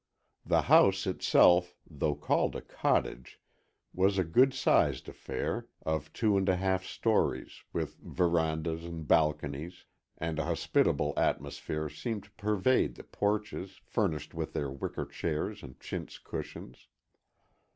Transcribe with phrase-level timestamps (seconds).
[0.43, 3.39] The house itself, though called a cottage,
[3.93, 9.85] was a good sized affair, of two and a half stories, with verandahs and balconies,
[10.17, 16.17] and a hospitable atmosphere seemed to pervade the porches, furnished with wicker chairs and chintz
[16.17, 16.87] cushions.